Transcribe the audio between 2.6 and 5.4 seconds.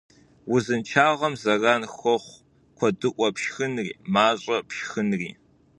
куэдыӀуэ пшхынри мащӀэ пшхынри.